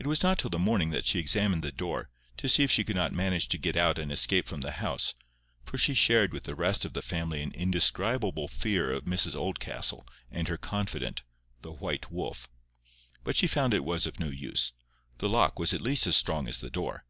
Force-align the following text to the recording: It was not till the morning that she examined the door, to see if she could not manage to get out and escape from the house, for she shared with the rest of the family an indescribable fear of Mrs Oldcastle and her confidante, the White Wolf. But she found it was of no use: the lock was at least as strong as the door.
It 0.00 0.06
was 0.08 0.20
not 0.24 0.36
till 0.40 0.50
the 0.50 0.58
morning 0.58 0.90
that 0.90 1.06
she 1.06 1.20
examined 1.20 1.62
the 1.62 1.70
door, 1.70 2.10
to 2.38 2.48
see 2.48 2.64
if 2.64 2.72
she 2.72 2.82
could 2.82 2.96
not 2.96 3.12
manage 3.12 3.46
to 3.50 3.56
get 3.56 3.76
out 3.76 3.96
and 3.96 4.10
escape 4.10 4.48
from 4.48 4.62
the 4.62 4.72
house, 4.72 5.14
for 5.64 5.78
she 5.78 5.94
shared 5.94 6.32
with 6.32 6.42
the 6.42 6.56
rest 6.56 6.84
of 6.84 6.92
the 6.92 7.02
family 7.02 7.40
an 7.40 7.52
indescribable 7.52 8.48
fear 8.48 8.90
of 8.92 9.04
Mrs 9.04 9.36
Oldcastle 9.36 10.04
and 10.28 10.48
her 10.48 10.58
confidante, 10.58 11.22
the 11.62 11.70
White 11.70 12.10
Wolf. 12.10 12.48
But 13.22 13.36
she 13.36 13.46
found 13.46 13.72
it 13.72 13.84
was 13.84 14.06
of 14.06 14.18
no 14.18 14.26
use: 14.26 14.72
the 15.18 15.28
lock 15.28 15.56
was 15.56 15.72
at 15.72 15.82
least 15.82 16.08
as 16.08 16.16
strong 16.16 16.48
as 16.48 16.58
the 16.58 16.68
door. 16.68 17.04